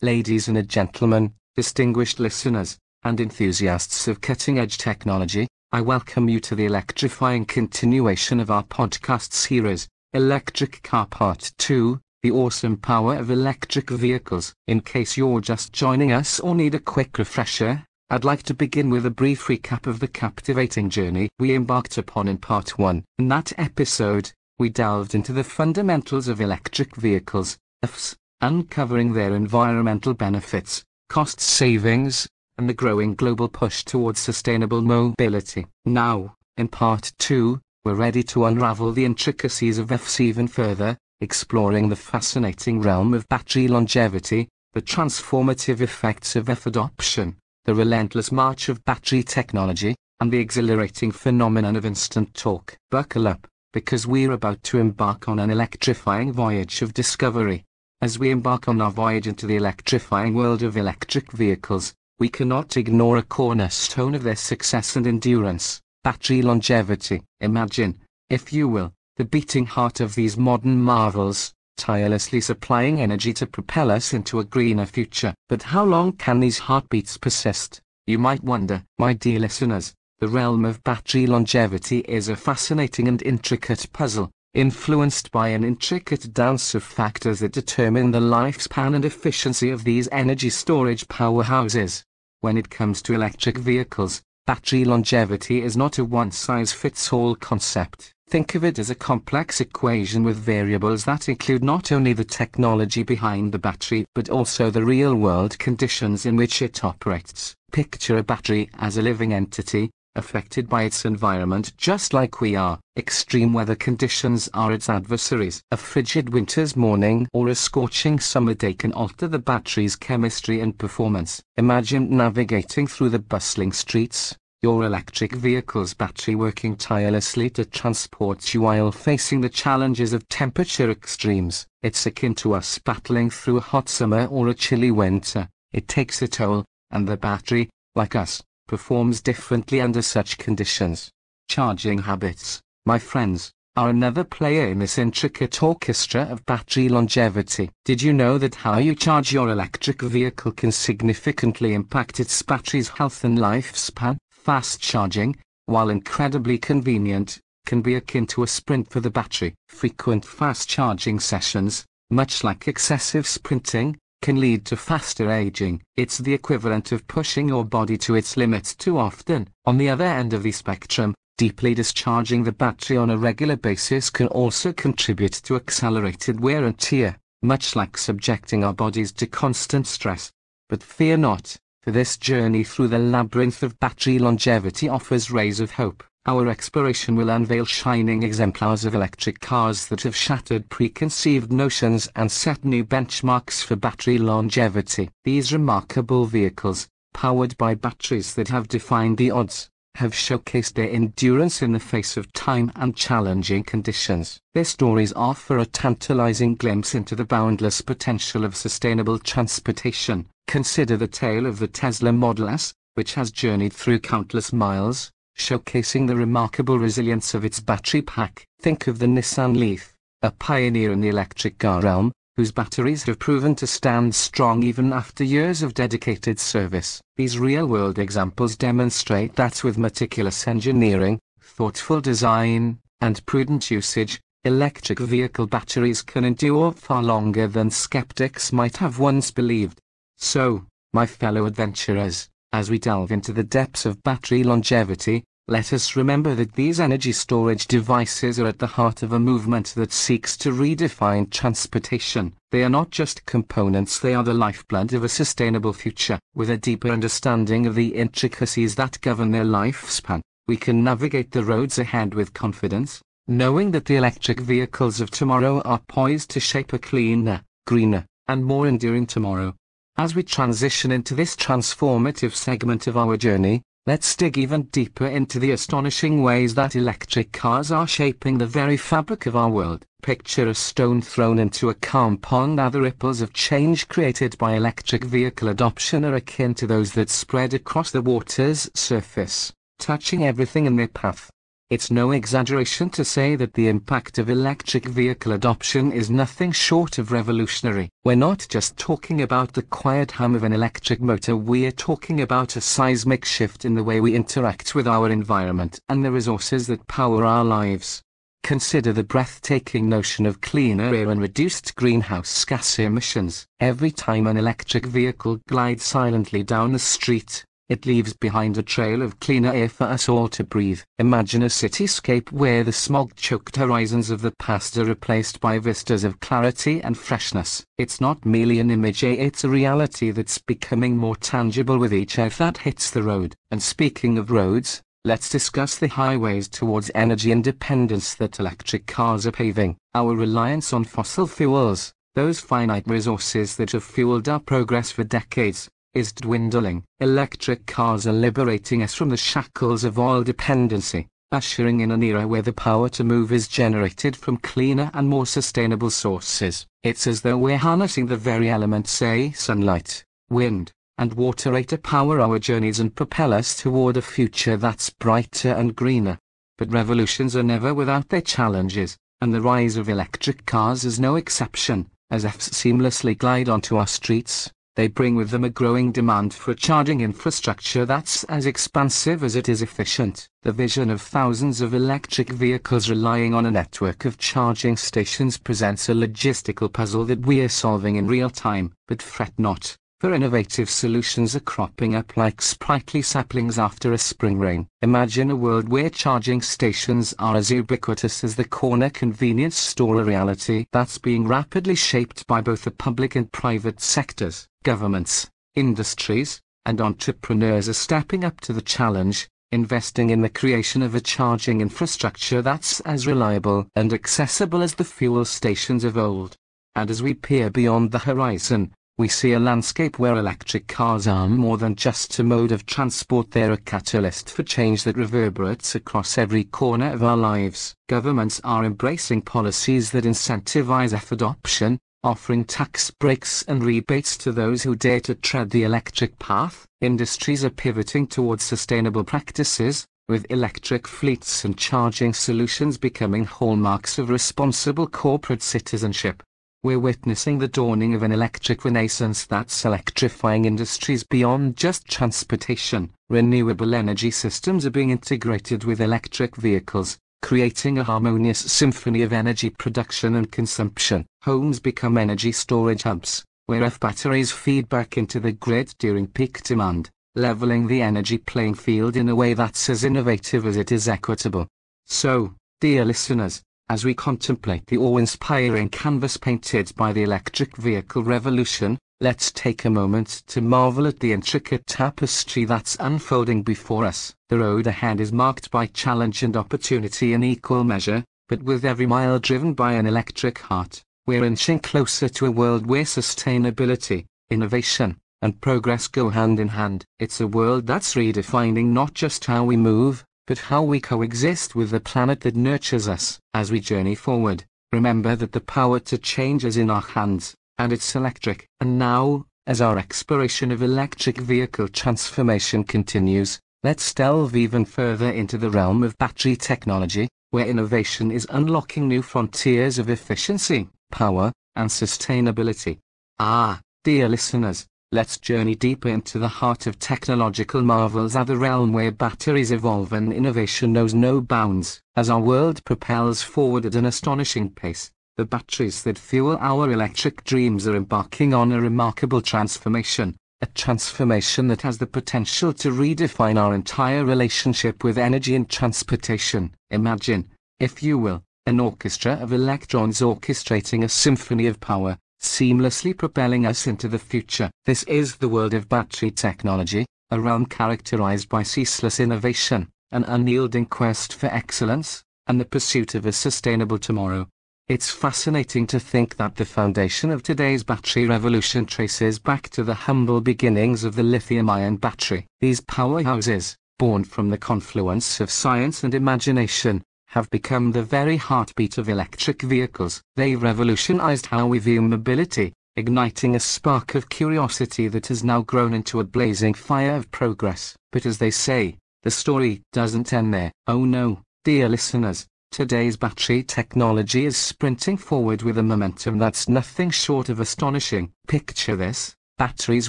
[0.00, 6.66] ladies and gentlemen, distinguished listeners, and enthusiasts of cutting-edge technology, I welcome you to the
[6.66, 13.90] electrifying continuation of our podcast series, Electric Car Part 2, The Awesome Power of Electric
[13.90, 14.54] Vehicles.
[14.68, 18.90] In case you're just joining us or need a quick refresher, I'd like to begin
[18.90, 23.04] with a brief recap of the captivating journey we embarked upon in Part 1.
[23.18, 24.30] In that episode,
[24.60, 32.28] we delved into the fundamentals of electric vehicles, EVs, uncovering their environmental benefits, cost savings,
[32.56, 35.66] and the growing global push towards sustainable mobility.
[35.84, 41.88] Now, in Part 2, we're ready to unravel the intricacies of EVs even further, exploring
[41.88, 48.68] the fascinating realm of battery longevity, the transformative effects of EV adoption, the relentless march
[48.68, 52.76] of battery technology, and the exhilarating phenomenon of instant torque.
[52.90, 57.64] Buckle up, because we're about to embark on an electrifying voyage of discovery.
[58.00, 62.76] As we embark on our voyage into the electrifying world of electric vehicles, we cannot
[62.76, 67.22] ignore a cornerstone of their success and endurance, battery longevity.
[67.40, 67.98] Imagine,
[68.30, 73.90] if you will, the beating heart of these modern marvels, tirelessly supplying energy to propel
[73.90, 75.34] us into a greener future.
[75.48, 77.80] But how long can these heartbeats persist?
[78.06, 79.92] You might wonder, my dear listeners.
[80.20, 86.32] The realm of battery longevity is a fascinating and intricate puzzle, influenced by an intricate
[86.32, 92.02] dance of factors that determine the lifespan and efficiency of these energy storage powerhouses.
[92.40, 98.14] When it comes to electric vehicles, battery longevity is not a one-size-fits-all concept.
[98.28, 103.02] Think of it as a complex equation with variables that include not only the technology
[103.02, 107.54] behind the battery but also the real-world conditions in which it operates.
[107.72, 112.78] Picture a battery as a living entity, affected by its environment just like we are.
[112.96, 115.62] Extreme weather conditions are its adversaries.
[115.70, 120.76] A frigid winter's morning or a scorching summer day can alter the battery's chemistry and
[120.76, 121.42] performance.
[121.56, 128.62] Imagine navigating through the bustling streets, your electric vehicle's battery working tirelessly to transport you
[128.62, 131.64] while facing the challenges of temperature extremes.
[131.82, 135.48] It's akin to us battling through a hot summer or a chilly winter.
[135.72, 141.10] It takes a toll, and the battery, like us, performs differently under such conditions.
[141.48, 147.70] Charging habits, my friends, are another player in this intricate orchestra of battery longevity.
[147.84, 152.88] Did you know that how you charge your electric vehicle can significantly impact its battery's
[152.88, 154.16] health and lifespan?
[154.30, 155.36] Fast charging,
[155.66, 159.54] while incredibly convenient, can be akin to a sprint for the battery.
[159.68, 165.82] Frequent fast charging sessions, much like excessive sprinting, can lead to faster aging.
[165.96, 169.48] It's the equivalent of pushing your body to its limits too often.
[169.64, 174.10] On the other end of the spectrum, deeply discharging the battery on a regular basis
[174.10, 179.86] can also contribute to accelerated wear and tear, much like subjecting our bodies to constant
[179.86, 180.32] stress.
[180.68, 185.72] But fear not, for this journey through the labyrinth of battery longevity offers rays of
[185.72, 186.04] hope.
[186.28, 192.30] Our exploration will unveil shining exemplars of electric cars that have shattered preconceived notions and
[192.30, 195.08] set new benchmarks for battery longevity.
[195.24, 201.62] These remarkable vehicles, powered by batteries that have defined the odds, have showcased their endurance
[201.62, 204.38] in the face of time and challenging conditions.
[204.52, 210.26] Their stories offer a tantalizing glimpse into the boundless potential of sustainable transportation.
[210.46, 216.06] Consider the tale of the Tesla Model S, which has journeyed through countless miles, showcasing
[216.06, 218.44] the remarkable resilience of its battery pack.
[218.60, 223.18] Think of the Nissan Leaf, a pioneer in the electric car realm, whose batteries have
[223.18, 227.00] proven to stand strong even after years of dedicated service.
[227.16, 235.46] These real-world examples demonstrate that with meticulous engineering, thoughtful design, and prudent usage, electric vehicle
[235.46, 239.80] batteries can endure far longer than skeptics might have once believed.
[240.16, 245.96] So, my fellow adventurers, as we delve into the depths of battery longevity, let us
[245.96, 250.36] remember that these energy storage devices are at the heart of a movement that seeks
[250.36, 252.34] to redefine transportation.
[252.50, 256.18] They are not just components, they are the lifeblood of a sustainable future.
[256.34, 261.44] With a deeper understanding of the intricacies that govern their lifespan, we can navigate the
[261.44, 266.74] roads ahead with confidence, knowing that the electric vehicles of tomorrow are poised to shape
[266.74, 269.54] a cleaner, greener, and more enduring tomorrow.
[269.98, 275.40] As we transition into this transformative segment of our journey, let's dig even deeper into
[275.40, 279.84] the astonishing ways that electric cars are shaping the very fabric of our world.
[280.00, 282.60] Picture a stone thrown into a calm pond.
[282.60, 287.52] The ripples of change created by electric vehicle adoption are akin to those that spread
[287.52, 291.28] across the water's surface, touching everything in their path.
[291.70, 296.96] It's no exaggeration to say that the impact of electric vehicle adoption is nothing short
[296.96, 297.90] of revolutionary.
[298.04, 302.56] We're not just talking about the quiet hum of an electric motor, we're talking about
[302.56, 306.86] a seismic shift in the way we interact with our environment and the resources that
[306.86, 308.02] power our lives.
[308.44, 313.46] Consider the breathtaking notion of cleaner air and reduced greenhouse gas emissions.
[313.60, 319.02] Every time an electric vehicle glides silently down the street, it leaves behind a trail
[319.02, 320.80] of cleaner air for us all to breathe.
[320.98, 326.20] Imagine a cityscape where the smog-choked horizons of the past are replaced by vistas of
[326.20, 327.64] clarity and freshness.
[327.76, 332.38] It's not merely an image, it's a reality that's becoming more tangible with each earth
[332.38, 333.34] that hits the road.
[333.50, 339.32] And speaking of roads, let's discuss the highways towards energy independence that electric cars are
[339.32, 339.76] paving.
[339.94, 345.68] Our reliance on fossil fuels, those finite resources that have fueled our progress for decades,
[345.94, 346.84] is dwindling.
[347.00, 352.26] Electric cars are liberating us from the shackles of oil dependency, ushering in an era
[352.26, 356.66] where the power to move is generated from cleaner and more sustainable sources.
[356.82, 362.20] It's as though we're harnessing the very elements, say sunlight, wind, and water to power
[362.20, 366.18] our journeys and propel us toward a future that's brighter and greener.
[366.56, 371.16] But revolutions are never without their challenges, and the rise of electric cars is no
[371.16, 376.32] exception, as EVs seamlessly glide onto our streets, they bring with them a growing demand
[376.32, 380.28] for charging infrastructure that's as expansive as it is efficient.
[380.42, 385.88] The vision of thousands of electric vehicles relying on a network of charging stations presents
[385.88, 391.34] a logistical puzzle that we're solving in real time, but fret not for innovative solutions
[391.34, 394.68] are cropping up like sprightly saplings after a spring rain.
[394.80, 400.04] Imagine a world where charging stations are as ubiquitous as the corner convenience store a
[400.04, 404.46] reality that's being rapidly shaped by both the public and private sectors.
[404.68, 410.94] Governments, industries, and entrepreneurs are stepping up to the challenge, investing in the creation of
[410.94, 416.36] a charging infrastructure that's as reliable and accessible as the fuel stations of old.
[416.74, 421.28] And as we peer beyond the horizon, we see a landscape where electric cars are
[421.30, 426.18] more than just a mode of transport, they're a catalyst for change that reverberates across
[426.18, 427.74] every corner of our lives.
[427.88, 431.78] Governments are embracing policies that incentivize EV adoption,
[432.08, 436.66] offering tax breaks and rebates to those who dare to tread the electric path.
[436.80, 444.08] Industries are pivoting towards sustainable practices, with electric fleets and charging solutions becoming hallmarks of
[444.08, 446.22] responsible corporate citizenship.
[446.62, 452.90] We're witnessing the dawning of an electric renaissance that's electrifying industries beyond just transportation.
[453.10, 459.50] Renewable energy systems are being integrated with electric vehicles, creating a harmonious symphony of energy
[459.50, 461.04] production and consumption.
[461.22, 466.42] Homes become energy storage hubs, where F batteries feed back into the grid during peak
[466.42, 470.88] demand, leveling the energy playing field in a way that's as innovative as it is
[470.88, 471.46] equitable.
[471.86, 478.78] So, dear listeners, as we contemplate the awe-inspiring canvas painted by the electric vehicle revolution,
[479.00, 484.12] let's take a moment to marvel at the intricate tapestry that's unfolding before us.
[484.28, 488.86] The road ahead is marked by challenge and opportunity in equal measure, but with every
[488.86, 494.98] mile driven by an electric heart, we're inching closer to a world where sustainability, innovation,
[495.22, 496.84] and progress go hand in hand.
[496.98, 501.70] It's a world that's redefining not just how we move, but how we coexist with
[501.70, 503.20] the planet that nurtures us.
[503.32, 507.72] As we journey forward, remember that the power to change is in our hands, and
[507.72, 508.46] it's electric.
[508.60, 515.38] And now, as our exploration of electric vehicle transformation continues, let's delve even further into
[515.38, 521.70] the realm of battery technology, where innovation is unlocking new frontiers of efficiency, power, and
[521.70, 522.78] sustainability.
[523.18, 528.72] Ah, dear listeners, Let's journey deeper into the heart of technological marvels at the realm
[528.72, 531.82] where batteries evolve and innovation knows no bounds.
[531.94, 537.24] As our world propels forward at an astonishing pace, the batteries that fuel our electric
[537.24, 543.36] dreams are embarking on a remarkable transformation, a transformation that has the potential to redefine
[543.36, 546.54] our entire relationship with energy and transportation.
[546.70, 553.44] Imagine, if you will, an orchestra of electrons orchestrating a symphony of power, seamlessly propelling
[553.44, 554.48] us into the future.
[554.66, 560.66] This is the world of battery technology, a realm characterized by ceaseless innovation, an unyielding
[560.66, 564.28] quest for excellence, and the pursuit of a sustainable tomorrow.
[564.68, 569.72] It's fascinating to think that the foundation of today's battery revolution traces back to the
[569.72, 572.26] humble beginnings of the lithium-ion battery.
[572.40, 578.76] These powerhouses, born from the confluence of science and imagination, have become the very heartbeat
[578.76, 580.02] of electric vehicles.
[580.16, 585.72] They revolutionized how we view mobility, igniting a spark of curiosity that has now grown
[585.72, 587.74] into a blazing fire of progress.
[587.90, 590.52] But as they say, the story doesn't end there.
[590.66, 596.90] Oh no, Dear listeners, today's battery technology is sprinting forward with a momentum that's nothing
[596.90, 598.12] short of astonishing.
[598.26, 599.88] Picture this batteries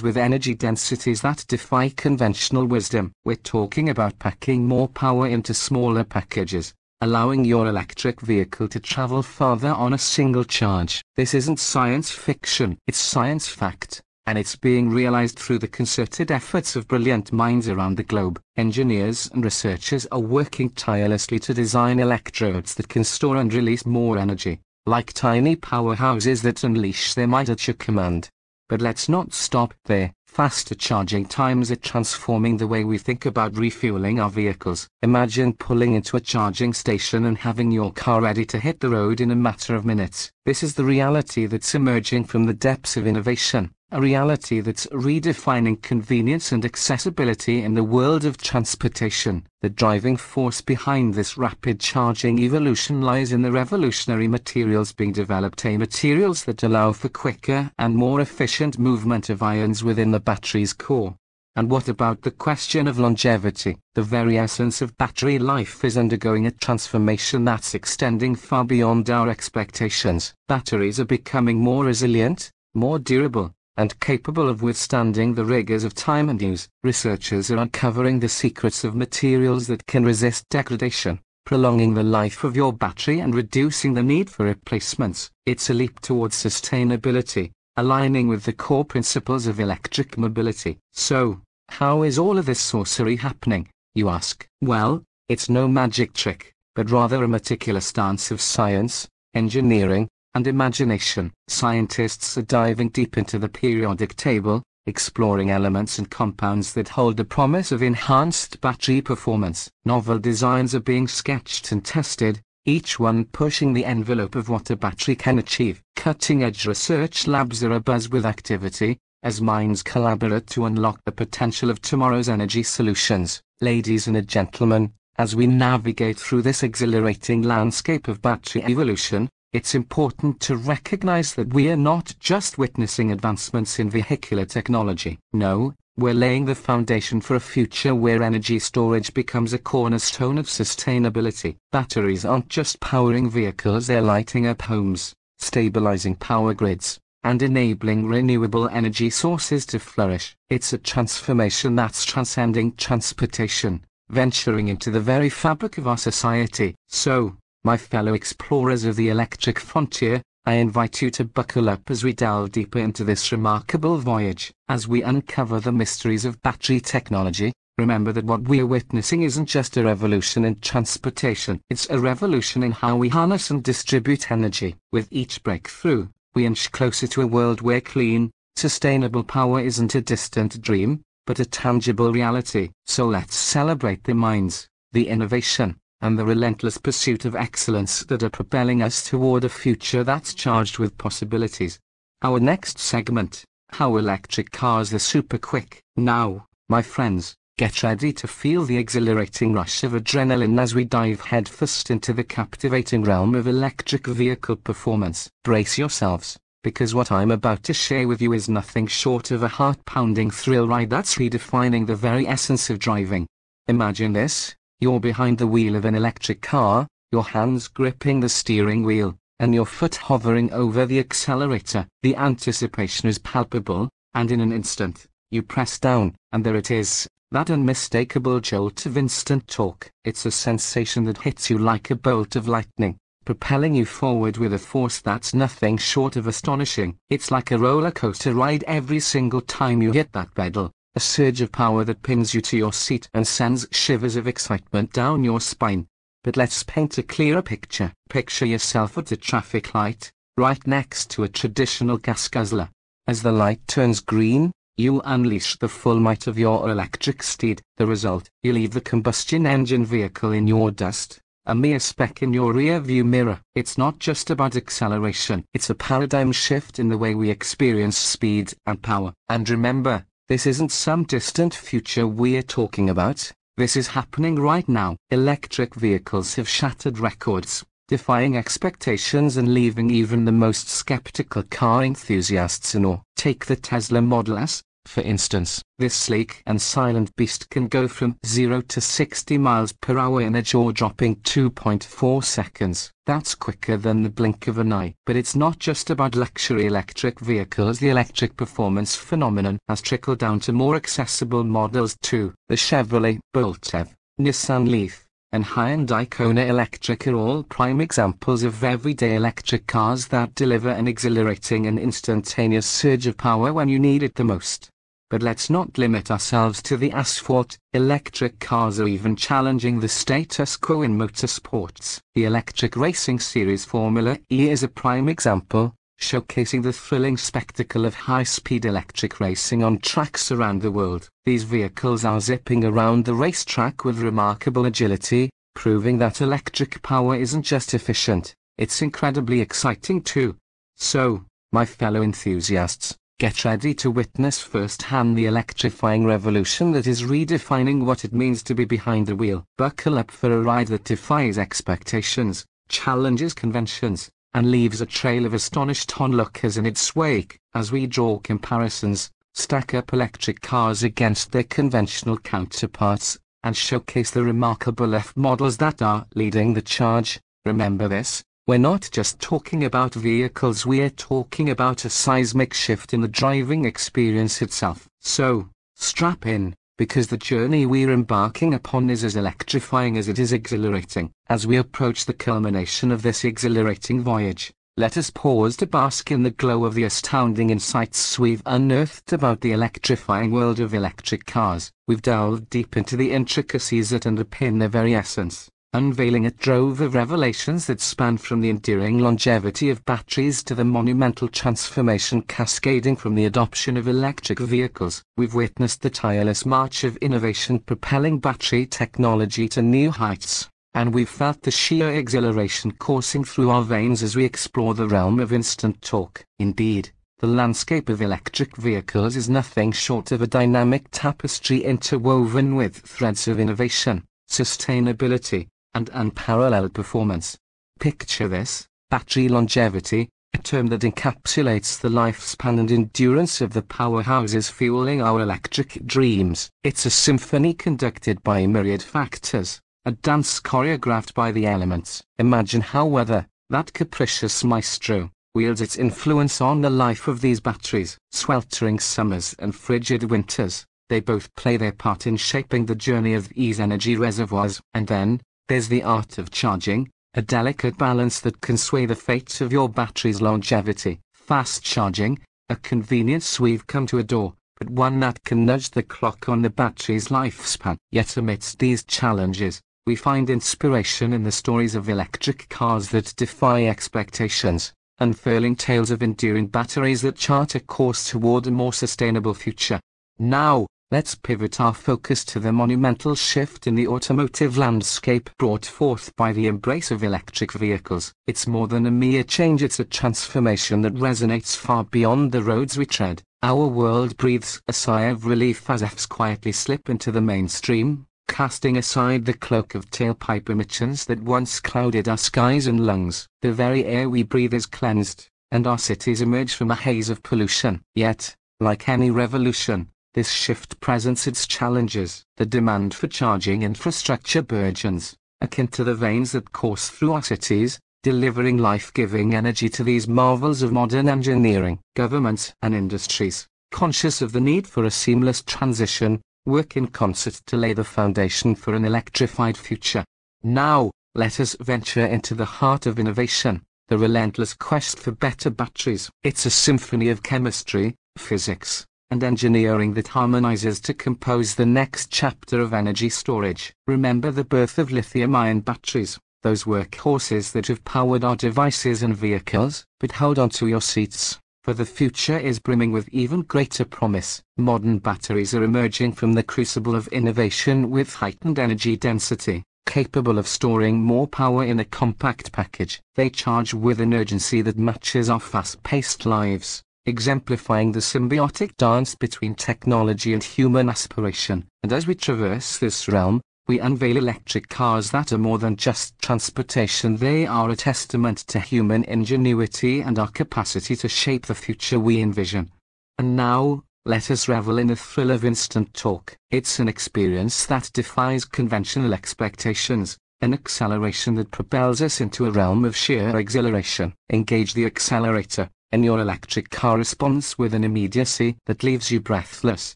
[0.00, 3.12] with energy densities that defy conventional wisdom.
[3.24, 9.22] We're talking about packing more power into smaller packages, allowing your electric vehicle to travel
[9.22, 11.02] farther on a single charge.
[11.16, 16.76] This isn't science fiction, it's science fact, and it's being realized through the concerted efforts
[16.76, 18.40] of brilliant minds around the globe.
[18.56, 24.16] Engineers and researchers are working tirelessly to design electrodes that can store and release more
[24.16, 28.28] energy, like tiny powerhouses that unleash their might at your command.
[28.68, 30.12] But let's not stop there.
[30.28, 34.86] Faster charging times are transforming the way we think about refueling our vehicles.
[35.02, 39.20] Imagine pulling into a charging station and having your car ready to hit the road
[39.20, 40.30] in a matter of minutes.
[40.46, 45.82] This is the reality that's emerging from the depths of innovation a reality that's redefining
[45.82, 49.44] convenience and accessibility in the world of transportation.
[49.62, 55.66] The driving force behind this rapid charging evolution lies in the revolutionary materials being developed,
[55.66, 60.72] a materials that allow for quicker and more efficient movement of ions within the battery's
[60.72, 61.16] core.
[61.56, 63.76] And what about the question of longevity?
[63.94, 69.28] The very essence of battery life is undergoing a transformation that's extending far beyond our
[69.28, 70.32] expectations.
[70.46, 76.28] Batteries are becoming more resilient, more durable, and capable of withstanding the rigors of time
[76.28, 76.68] and use.
[76.82, 82.56] Researchers are uncovering the secrets of materials that can resist degradation, prolonging the life of
[82.56, 85.30] your battery and reducing the need for replacements.
[85.46, 90.78] It's a leap towards sustainability, aligning with the core principles of electric mobility.
[90.92, 94.46] So, how is all of this sorcery happening, you ask?
[94.60, 101.32] Well, it's no magic trick, but rather a meticulous dance of science, engineering, and imagination.
[101.48, 107.24] Scientists are diving deep into the periodic table, exploring elements and compounds that hold the
[107.24, 109.70] promise of enhanced battery performance.
[109.84, 114.76] Novel designs are being sketched and tested, each one pushing the envelope of what a
[114.76, 115.82] battery can achieve.
[115.96, 121.82] Cutting-edge research labs are abuzz with activity, as minds collaborate to unlock the potential of
[121.82, 123.42] tomorrow's energy solutions.
[123.60, 130.38] Ladies and gentlemen, as we navigate through this exhilarating landscape of battery evolution, it's important
[130.40, 135.18] to recognize that we are not just witnessing advancements in vehicular technology.
[135.32, 140.46] No, we're laying the foundation for a future where energy storage becomes a cornerstone of
[140.46, 141.56] sustainability.
[141.72, 148.68] Batteries aren't just powering vehicles, they're lighting up homes, stabilizing power grids, and enabling renewable
[148.68, 150.36] energy sources to flourish.
[150.48, 156.76] It's a transformation that's transcending transportation, venturing into the very fabric of our society.
[156.86, 162.02] So, my fellow explorers of the electric frontier, I invite you to buckle up as
[162.02, 164.50] we delve deeper into this remarkable voyage.
[164.68, 169.44] As we uncover the mysteries of battery technology, remember that what we are witnessing isn't
[169.44, 174.76] just a revolution in transportation, it's a revolution in how we harness and distribute energy.
[174.90, 180.00] With each breakthrough, we inch closer to a world where clean, sustainable power isn't a
[180.00, 182.70] distant dream, but a tangible reality.
[182.86, 188.30] So let's celebrate the minds, the innovation, and the relentless pursuit of excellence that are
[188.30, 191.78] propelling us toward a future that's charged with possibilities.
[192.22, 195.82] Our next segment, how electric cars are super quick.
[195.96, 201.20] Now, my friends, get ready to feel the exhilarating rush of adrenaline as we dive
[201.20, 205.28] headfirst into the captivating realm of electric vehicle performance.
[205.44, 209.48] Brace yourselves, because what I'm about to share with you is nothing short of a
[209.48, 213.26] heart-pounding thrill ride that's redefining the very essence of driving.
[213.68, 218.82] Imagine this, you're behind the wheel of an electric car, your hands gripping the steering
[218.82, 221.86] wheel, and your foot hovering over the accelerator.
[222.02, 227.06] The anticipation is palpable, and in an instant, you press down, and there it is,
[227.30, 229.90] that unmistakable jolt of instant torque.
[230.04, 232.96] It's a sensation that hits you like a bolt of lightning,
[233.26, 236.96] propelling you forward with a force that's nothing short of astonishing.
[237.10, 241.40] It's like a roller coaster ride every single time you hit that pedal a surge
[241.40, 245.40] of power that pins you to your seat and sends shivers of excitement down your
[245.40, 245.86] spine.
[246.22, 247.94] But let's paint a clearer picture.
[248.10, 252.68] Picture yourself at a traffic light, right next to a traditional gas guzzler.
[253.06, 257.62] As the light turns green, you unleash the full might of your electric steed.
[257.78, 262.34] The result, you leave the combustion engine vehicle in your dust, a mere speck in
[262.34, 263.40] your rear view mirror.
[263.54, 268.52] It's not just about acceleration, it's a paradigm shift in the way we experience speed
[268.66, 269.14] and power.
[269.30, 274.96] And remember, this isn't some distant future we're talking about, this is happening right now.
[275.10, 282.76] Electric vehicles have shattered records, defying expectations and leaving even the most skeptical car enthusiasts
[282.76, 283.00] in awe.
[283.16, 288.16] Take the Tesla Model S, For instance, this sleek and silent beast can go from
[288.26, 292.90] 0 to 60 miles per hour in a jaw-dropping 2.4 seconds.
[293.06, 294.96] That's quicker than the blink of an eye.
[295.06, 297.78] But it's not just about luxury electric vehicles.
[297.78, 302.34] The electric performance phenomenon has trickled down to more accessible models too.
[302.48, 308.64] The Chevrolet Bolt EV, Nissan Leaf, and Hyundai Kona Electric are all prime examples of
[308.64, 314.02] everyday electric cars that deliver an exhilarating and instantaneous surge of power when you need
[314.02, 314.68] it the most.
[315.10, 317.58] But let's not limit ourselves to the asphalt.
[317.72, 321.98] Electric cars are even challenging the status quo in motorsports.
[322.14, 327.94] The Electric Racing Series Formula E is a prime example, showcasing the thrilling spectacle of
[327.94, 331.08] high-speed electric racing on tracks around the world.
[331.24, 337.42] These vehicles are zipping around the racetrack with remarkable agility, proving that electric power isn't
[337.42, 340.36] just efficient, it's incredibly exciting too.
[340.76, 347.84] So, my fellow enthusiasts, get ready to witness firsthand the electrifying revolution that is redefining
[347.84, 349.44] what it means to be behind the wheel.
[349.58, 355.34] Buckle up for a ride that defies expectations, challenges conventions, and leaves a trail of
[355.34, 357.38] astonished onlookers in its wake.
[357.52, 364.24] As we draw comparisons, stack up electric cars against their conventional counterparts, and showcase the
[364.24, 367.20] remarkable F models that are leading the charge.
[367.44, 373.00] Remember this, we're not just talking about vehicles, we're talking about a seismic shift in
[373.00, 374.88] the driving experience itself.
[374.98, 380.32] So, strap in because the journey we're embarking upon is as electrifying as it is
[380.32, 381.12] exhilarating.
[381.28, 386.24] As we approach the culmination of this exhilarating voyage, let us pause to bask in
[386.24, 391.70] the glow of the astounding insights we've unearthed about the electrifying world of electric cars.
[391.86, 396.96] We've delved deep into the intricacies that underpin their very essence unveiling a trove of
[396.96, 403.14] revelations that span from the enduring longevity of batteries to the monumental transformation cascading from
[403.14, 405.04] the adoption of electric vehicles.
[405.16, 411.08] We've witnessed the tireless march of innovation propelling battery technology to new heights, and we've
[411.08, 415.80] felt the sheer exhilaration coursing through our veins as we explore the realm of instant
[415.82, 416.24] torque.
[416.40, 422.76] Indeed, the landscape of electric vehicles is nothing short of a dynamic tapestry interwoven with
[422.76, 427.38] threads of innovation, sustainability, and unparalleled performance.
[427.78, 434.50] Picture this, battery longevity, a term that encapsulates the lifespan and endurance of the powerhouses
[434.50, 436.50] fueling our electric dreams.
[436.62, 442.02] It's a symphony conducted by myriad factors, a dance choreographed by the elements.
[442.18, 447.98] Imagine how weather, that capricious maestro, wields its influence on the life of these batteries.
[448.12, 453.28] Sweltering summers and frigid winters, they both play their part in shaping the journey of
[453.30, 454.60] these energy reservoirs.
[454.74, 455.20] And then,
[455.50, 459.68] there's the art of charging, a delicate balance that can sway the fate of your
[459.68, 461.00] battery's longevity.
[461.12, 466.28] Fast charging, a convenience we've come to adore, but one that can nudge the clock
[466.28, 467.76] on the battery's lifespan.
[467.90, 473.64] Yet amidst these challenges, we find inspiration in the stories of electric cars that defy
[473.64, 479.80] expectations, unfurling tales of enduring batteries that chart a course toward a more sustainable future.
[480.16, 486.12] Now, Let's pivot our focus to the monumental shift in the automotive landscape brought forth
[486.16, 488.12] by the embrace of electric vehicles.
[488.26, 492.76] It's more than a mere change, it's a transformation that resonates far beyond the roads
[492.76, 493.22] we tread.
[493.40, 498.76] Our world breathes a sigh of relief as EVs quietly slip into the mainstream, casting
[498.76, 503.28] aside the cloak of tailpipe emissions that once clouded our skies and lungs.
[503.42, 507.22] The very air we breathe is cleansed, and our cities emerge from a haze of
[507.22, 507.80] pollution.
[507.94, 512.24] Yet, like any revolution, this shift presents its challenges.
[512.36, 518.58] The demand for charging infrastructure burgeons, akin to the veins that course through cities, delivering
[518.58, 521.78] life-giving energy to these marvels of modern engineering.
[521.94, 527.56] Governments and industries, conscious of the need for a seamless transition, work in concert to
[527.56, 530.04] lay the foundation for an electrified future.
[530.42, 536.10] Now, let us venture into the heart of innovation, the relentless quest for better batteries.
[536.24, 542.60] It's a symphony of chemistry, physics, and engineering that harmonizes to compose the next chapter
[542.60, 543.72] of energy storage.
[543.86, 549.84] Remember the birth of lithium-ion batteries, those workhorses that have powered our devices and vehicles,
[549.98, 554.42] but hold on to your seats, for the future is brimming with even greater promise.
[554.56, 560.46] Modern batteries are emerging from the crucible of innovation with heightened energy density, capable of
[560.46, 563.00] storing more power in a compact package.
[563.16, 569.54] They charge with an urgency that matches our fast-paced lives exemplifying the symbiotic dance between
[569.54, 571.66] technology and human aspiration.
[571.82, 576.18] And as we traverse this realm, we unveil electric cars that are more than just
[576.20, 577.16] transportation.
[577.16, 582.20] They are a testament to human ingenuity and our capacity to shape the future we
[582.20, 582.72] envision.
[583.16, 586.36] And now, let us revel in the thrill of instant torque.
[586.50, 592.84] It's an experience that defies conventional expectations, an acceleration that propels us into a realm
[592.84, 594.14] of sheer exhilaration.
[594.32, 599.94] Engage the accelerator, and your electric car responds with an immediacy that leaves you breathless.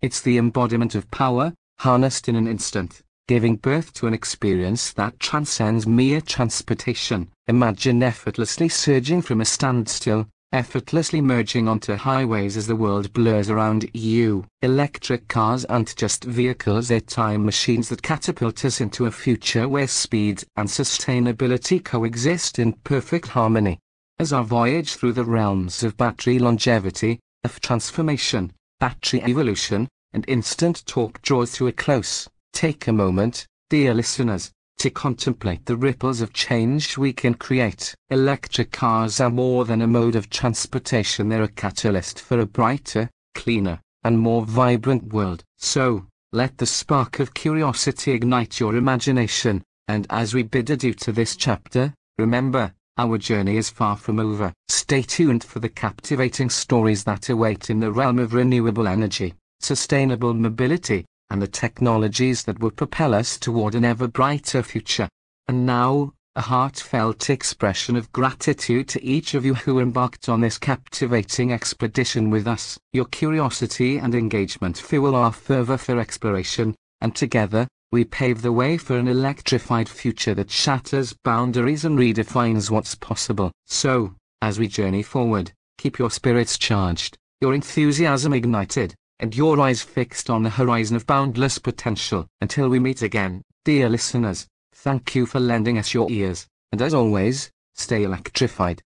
[0.00, 5.20] It's the embodiment of power, harnessed in an instant, giving birth to an experience that
[5.20, 7.28] transcends mere transportation.
[7.46, 13.88] Imagine effortlessly surging from a standstill, effortlessly merging onto highways as the world blurs around
[13.94, 14.44] you.
[14.62, 19.86] Electric cars aren't just vehicles, they're time machines that catapult us into a future where
[19.86, 23.78] speed and sustainability coexist in perfect harmony.
[24.20, 30.84] As our voyage through the realms of battery longevity, of transformation, battery evolution, and instant
[30.84, 36.34] torque draws to a close, take a moment, dear listeners, to contemplate the ripples of
[36.34, 37.94] change we can create.
[38.10, 43.08] Electric cars are more than a mode of transportation, they're a catalyst for a brighter,
[43.34, 45.42] cleaner, and more vibrant world.
[45.56, 51.10] So, let the spark of curiosity ignite your imagination, and as we bid adieu to
[51.10, 54.52] this chapter, remember, our journey is far from over.
[54.68, 60.34] Stay tuned for the captivating stories that await in the realm of renewable energy, sustainable
[60.34, 65.08] mobility, and the technologies that will propel us toward an ever brighter future.
[65.48, 70.58] And now, a heartfelt expression of gratitude to each of you who embarked on this
[70.58, 72.78] captivating expedition with us.
[72.92, 78.76] Your curiosity and engagement fuel our fervor for exploration, and together, we pave the way
[78.76, 83.50] for an electrified future that shatters boundaries and redefines what's possible.
[83.66, 89.82] So, as we journey forward, keep your spirits charged, your enthusiasm ignited, and your eyes
[89.82, 92.28] fixed on the horizon of boundless potential.
[92.40, 96.94] Until we meet again, dear listeners, thank you for lending us your ears, and as
[96.94, 98.78] always, stay electrified.